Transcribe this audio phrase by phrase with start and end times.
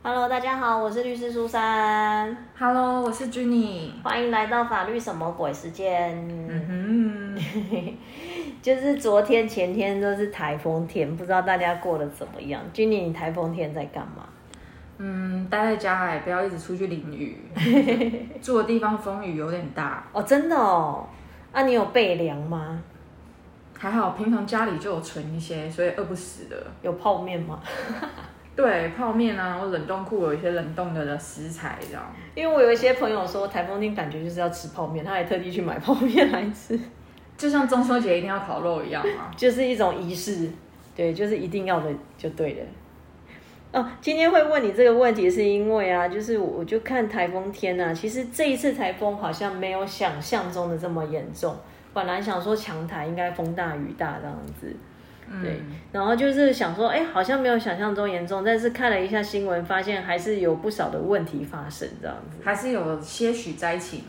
[0.00, 3.90] Hello，大家好，我是律师苏珊，Hello，我是 Jenny。
[4.02, 6.16] 欢迎来到法律什么鬼时间。
[6.48, 7.94] 嗯哼，
[8.62, 12.62] 就是昨天、前天都是台风天，不知道大家过得怎么样？
[12.72, 14.24] 今年你台风天在干嘛？
[14.98, 17.36] 嗯，待在家哎，不要一直出去淋雨。
[18.40, 21.04] 住的地方风雨有点大，哦，真的哦，
[21.52, 22.80] 啊，你有备粮吗？
[23.76, 26.56] 还好平常家里就有存一些，所以饿不死的。
[26.82, 27.60] 有泡面吗？
[28.58, 32.04] 对，泡面啊，我冷冻库有一些冷冻的的食材，这样。
[32.34, 36.76] 因为我有一些朋友说台风天感觉就是要吃泡面，他还特地去买泡面来吃，
[37.36, 39.30] 就像中秋节一定要烤肉一样啊。
[39.38, 40.50] 就是一种仪式，
[40.96, 42.66] 对，就是一定要的就对了。
[43.70, 51.54] 哦，今天会问你这个问题，是因为啊，就是我我就看台风天啊，其实这一次台风好像没有想象中的这么严重。
[51.94, 54.74] 本来想说强台应该风大雨大这样子，
[55.42, 55.60] 对，
[55.92, 62.38] 然后就是想说，哎，好像没有想象中严重，但是看了一下新闻，发现还是有不少的问题发生这样子。
[62.42, 64.02] 还是有些许灾情。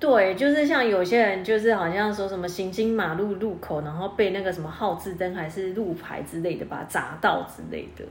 [0.00, 8.04] 对，就是像有些人就是好像说什么行经马路路口，然后被那个什么号志灯还是路牌之类的把它砸到之类的。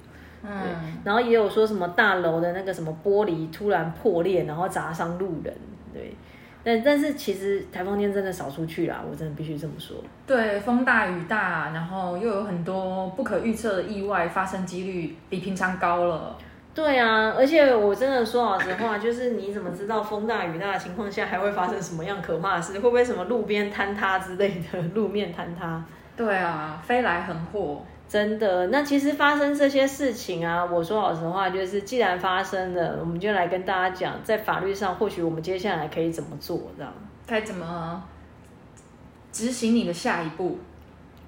[0.44, 5.54] 嗯，然后也有说什么大楼的那个什么玻璃突然破裂，然后砸伤路人，
[5.94, 6.14] 对。
[6.64, 9.98] 但但是其实台风天真的少出去啦，我真的必须这么说。
[10.28, 16.38] 对，风大雨大，然后又有很多不可预测的意外发生几率比平常高了。
[16.74, 22.74] 对啊，而且我真的说老实话，就是你怎么知道风大雨大的情况下还会发生什么样可怕的事？
[22.74, 25.84] 会不会什么路边坍塌之类的，路面坍塌？
[26.16, 27.84] 对啊，飞来横祸。
[28.12, 36.94] 真的，那其实发生这些事情啊，我说老实话，就是既然发生了，我们就来跟大家讲，在法律上或许我们接下来可以怎么做，这样。
[37.26, 38.04] 该怎么
[39.32, 40.60] 执行你的下一步？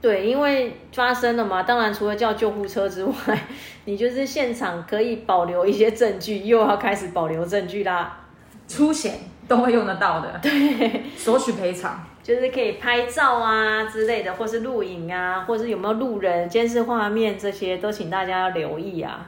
[0.01, 3.13] 对，因为发生了嘛，当然除了叫救护车之外，
[3.85, 8.19] 你就是现场可以保留一些证据，又要开始保留证据啦。
[8.67, 9.13] 出险
[9.47, 12.03] 都会用得到的， 对，索取赔偿。
[12.23, 19.25] 就是可以拍照啊之类的，或是录影啊，或是有没有路人、监视画面这些，都请大家要留意啊。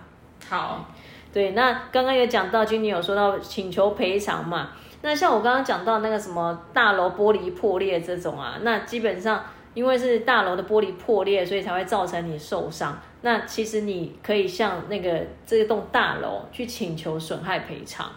[0.48, 0.86] 好，
[1.34, 4.70] 对，那刚刚有讲到，君你有说到请求赔偿嘛？
[5.02, 12.98] 那像我刚刚讲到那个什么大楼玻璃破裂这种啊，那基本上因为是大楼的玻璃破裂，所以才会造成你受伤。
[13.24, 18.10] 那其实你可以向那个这栋大楼去请求损害赔偿。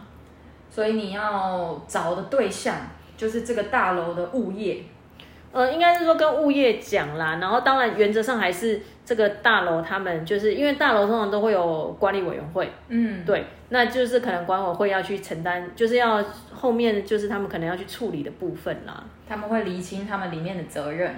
[0.79, 2.77] 所以你要找的对象
[3.17, 4.77] 就是这个大楼的物业。
[5.51, 19.03] 呃，应该是说跟物业讲啦，然后当然原则上还是这个大楼他们就是因为大楼通常都会有管理委员会，嗯，对，那就是可能管委会要去承担，就是要后面就是他们可能要去处理的部分啦。
[19.29, 21.13] 他们会厘清他们里面的责任。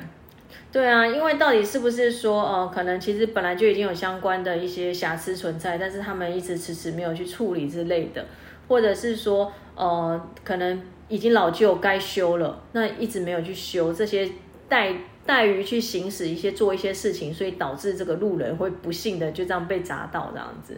[0.73, 8.25] 对啊，因为到底是不是说，呃，可能其实本来就已经有相关的一些瑕疵存在，但是他们一直迟迟没有去处理之类的，
[8.71, 14.31] 或者是说，呃，可能已经老旧该修了，那一直没有去修，这些
[14.69, 14.95] 待
[15.27, 20.77] 待于去行使一些做一些事情，所以导致这个路人会不幸的就这样被砸到这样子。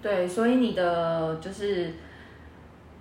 [0.00, 1.90] 对，所以你的就是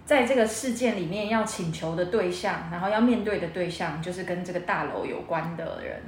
[0.05, 6.01] 在这个事件里面要请求的对象，然后要面对的对象，就是跟这个大楼有关的人。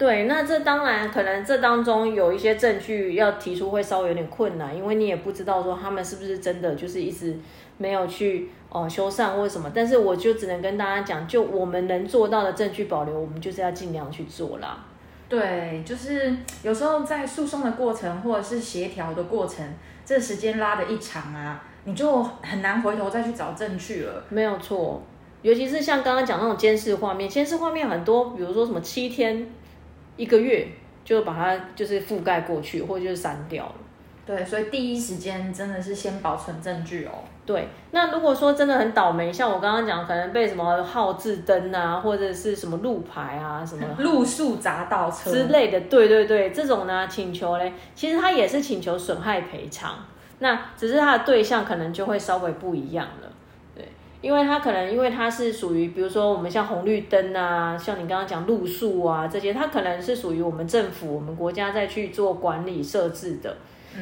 [0.00, 7.36] 对，那这当然可能这当中有一些证据要提出会稍微有点困难，因为你也不知道说他们是不是真的就是一直
[7.76, 9.70] 没有去哦、呃修缮或什么。
[9.74, 14.86] 但是我就只能跟大家讲，就我们能做到的证据保留，我们就是要尽量去做啦。
[15.28, 19.62] 对，就是有时候在诉讼的过程或者是协调的过程，
[20.02, 24.24] 这时间拉的一长啊，你就很难回头再去找证据了。
[24.30, 25.02] 没有错，
[25.42, 29.46] 尤其是像刚刚讲那种监视画面，监视画面很多，比如说什么七天、
[30.20, 30.68] 一个月
[31.04, 33.74] 就把它就是覆盖过去，或者就是删掉了。
[34.26, 37.24] 对，所以第一时间真的是先保存证据哦。
[37.44, 49.96] 对，那如果说真的很倒霉，像我刚刚讲，可能被什么号志灯啊，或者是什么路牌啊，什么 路树砸到车之类的，对对对，这种呢请求嘞，其实他也是请求损害赔偿，
[50.38, 53.39] 那只是他的对象可能就会稍微不一样了，对，
[54.20, 63.56] 因为他可能因为他是属于，比如说我们像红绿灯啊，像你刚刚讲路数啊这些，它可能是属于我们政府、我们国家在去做管理设置的。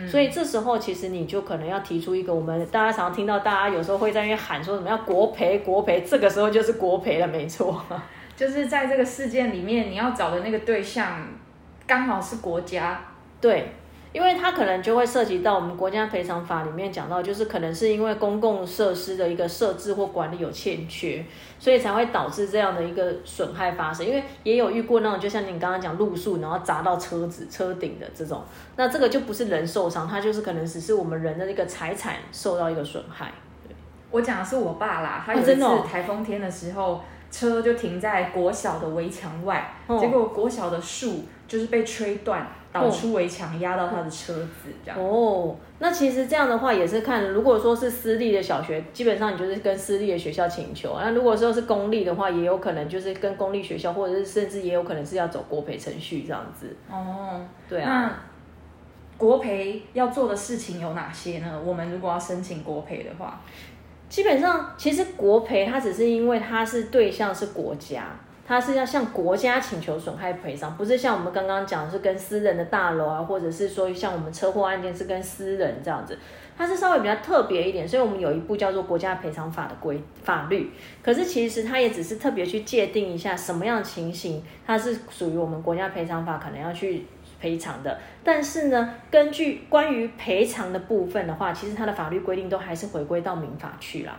[0.06, 7.82] 所以这时候其实你就可能要提出一个，我们大家常常听到大家有时候会在那边喊说什么要国赔国赔，这个时候就是国赔了，没错。
[8.36, 11.26] 就是在这个事件里面，你要找的那个对象
[11.86, 13.00] 刚好是国家，
[13.40, 13.72] 对，
[14.12, 21.25] 因为它可能就会涉及到我们国家赔偿法里面讲到，就是可能是因为公共设施的一个设置或管理有欠缺，
[21.58, 24.06] 所以才会导致这样的一个损害发生。
[24.06, 28.43] 因为也有遇过那种，就像你刚刚讲路树，然后砸到车子车顶的这种，
[28.76, 33.31] 那这个就不是人受伤，它就是可能只是我们人的一个财产受到一个损害。
[34.11, 35.54] 我讲的是我爸啦，他有一次
[35.87, 42.46] 台风天的时候，车就停在国小的围墙外，结果国小的树就是被吹断。
[42.70, 45.56] 导出围墙压到他的车子，这样哦。
[45.78, 50.94] 那其实这样的话也是看，如果说是私立的小学，基本上你就是跟私立的学校请求。
[51.00, 56.76] 那如果说是公立的话，也有可能就是跟公立学校，或者是甚至也有可能是要走国赔程序这样子。
[56.90, 57.90] 哦，对啊。
[57.90, 58.19] 那
[59.16, 61.58] 国赔要做的事情有哪些呢？
[61.64, 63.40] 我们如果要申请国培的话，
[64.08, 68.05] 基本上其实国赔它只是因为它是对象是国家。
[68.46, 76.19] 它是要向国家请求损害赔偿，不是像我们刚刚讲是跟私人的大楼啊，或者是说像我们车祸案件是跟私人这样子，
[76.56, 80.70] 它是稍微比较特别一点，所以我们有一部叫做《国家赔偿法》的规法律。
[81.02, 87.04] 可是其实它也只是特别去界定一下什么样情形它是属于我们国家赔偿法可能要去
[87.40, 87.99] 赔偿的。
[88.23, 94.17] 但是呢，根据关于赔偿的部分的话，其实它的法律规定都还是回归到民法去了。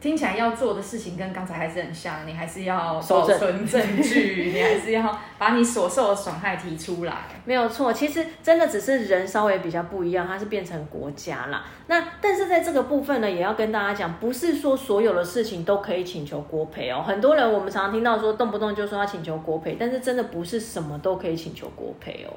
[0.00, 7.12] 听起来要做的事情跟刚才还是很像，你还是要保存证据，你还是要把你所受的损害提出来。
[7.44, 11.64] 没有错，其实真的只是人稍微比较不一样，它是变成国家啦。
[11.88, 17.02] 那但是在这个部分呢，也要跟大家讲，不是说所有的事情都可以请求国赔哦。
[17.04, 22.32] 很多人我们常常听到说，动不动就说要请求国赔，但是真的不是什么都可以请求国赔哦。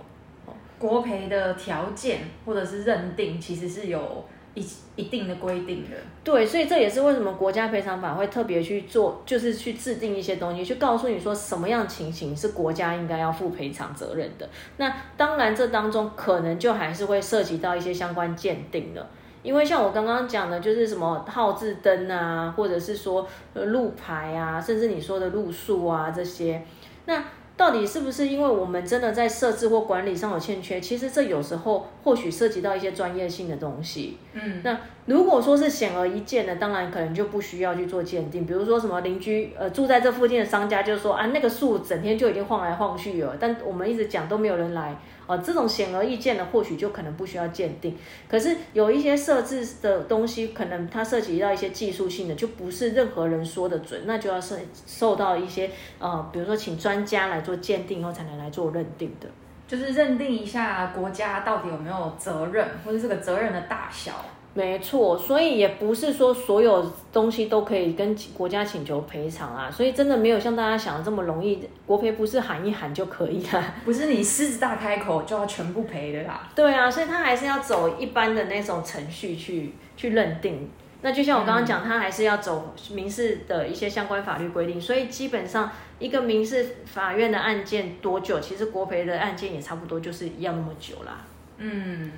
[0.80, 4.26] 国赔的条件或者是认定，其实是有。
[4.54, 4.66] 一
[4.98, 14.50] 一定的规定的，对，所以这也是为什么国家赔偿法会特别去做，就是去制定一些东西，去告诉你说什么样情形是国家应该要负赔偿责任的。
[14.76, 19.08] 那当然，这当中可能就还是会涉及到一些相关鉴定的，
[19.42, 26.62] 因为像我刚刚讲的，就是什么号字灯啊，或者是说路牌啊，甚至你说的路数啊这些，
[27.06, 27.24] 那。
[27.62, 30.82] 到底是不是因为我们真的在设置或管理上有欠缺？
[30.82, 34.18] 其实这有时候或许涉及到一些专业性的东西。
[34.34, 34.76] 嗯，那
[35.06, 38.48] 如果说是显而易见的，当然可能就不需要去做鉴定。
[38.48, 44.96] 比如说什么邻居呃住在这附近的商家就说啊那个树整天就已经晃来晃去了，但我们一直讲都没有人来。
[45.32, 47.98] 哦，这种显而易见的，或许就可能不需要鉴定。
[48.28, 55.70] 可是有一些设置的东西，可能它涉及到一些技术性的，就不是任何人说的准，那就要受受到一些
[56.00, 59.30] 呃，比如说请专家来做鉴定后才能来做认定的，
[59.68, 64.26] 就是认定一下国家到底有没有责任，或者这个责任的大小。
[64.54, 76.50] 没错，所以也不是说所有东西都可以跟国家请求赔偿啊，所以真的没有像大家想的这么容易，国赔不是喊一喊就可以的， 不是你狮子大开口就要全部赔的啦。
[76.54, 80.70] 对啊，所以他还是要走一般的那种程序去去认定。
[81.02, 91.26] 那就像我刚刚讲，他还是要走民事的一些相关法律规定，所以基本上一个民事法院的案件多久，其实国赔的案件也差不多就是一样那么久啦。
[91.58, 92.12] 嗯。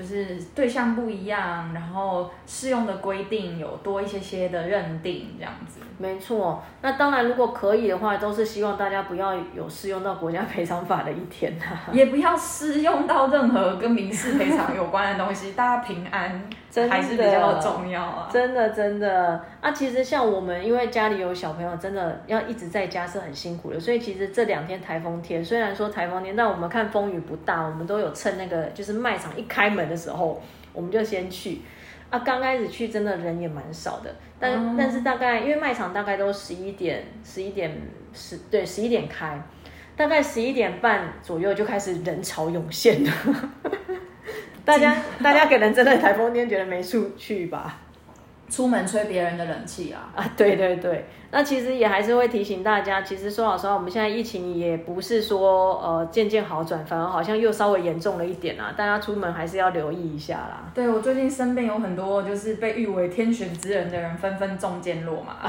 [0.00, 5.80] 就是对象不一样，然后适用的规定有多一些些的认定，这样子。
[5.98, 16.42] 没错，那当然如果可以的话，都是希望大家不要有适用到国家赔偿法的一天呐， 也不要适用到任何跟民事赔偿有关的东西，大家平安
[16.88, 18.30] 还是比较重要啊。
[18.32, 30.40] 真的真的啊，其实像我们因为家里有小朋友，真的要一直在家是很辛苦的，所以其实这两天台风天，虽然说台风天，但我们看风雨不大，我们都有趁那个就是卖场一开门的时候，
[30.72, 31.60] 我们就先去。
[32.08, 37.70] 啊，刚开始去真的人也蛮少的，但但是大概因为卖场大概都十一点十一点
[38.12, 39.40] 十对十一点开，
[39.94, 43.12] 大概十一点半左右就开始人潮涌现了，
[44.64, 47.78] 大家大家可能真的台风天觉得没处去吧。
[48.50, 50.10] 出门吹别人的冷气啊！
[50.16, 60.64] 啊，对对对，那其实也还是会提醒大家，其实说老实话，我们现在疫情也不是说呃渐渐好转，反而好像又稍微严重了一点啊，大家出门还是要留意一下啦。
[60.74, 65.48] 对我最近身边有很多就是被誉为天选之人的人，纷纷中箭落马，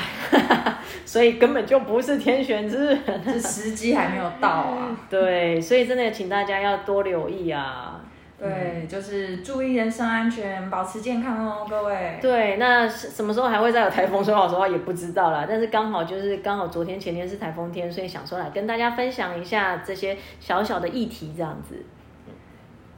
[1.03, 4.95] 所以根本就不是天选之人，是时机还没有到啊。
[5.09, 8.00] 对，所以真的请大家要多留意啊。
[8.41, 12.17] 对，就是注意人身安全，保持健康哦，各位。
[12.19, 14.25] 对，那什么时候还会再有台风？
[14.25, 15.45] 说老实话也不知道啦。
[15.47, 21.85] 但是刚好就是刚好昨天前天是台风天，所以想说来跟大家分享一下这些小小的议题，这样子。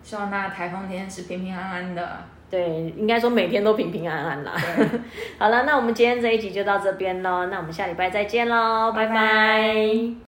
[0.02, 2.10] 希望那台风天是平平安安的。
[2.50, 4.54] 对，应该说每天都平平安安啦。
[5.38, 10.14] 好了，那我们今天这一集就到这边喽，那我们下礼拜再见喽，拜拜。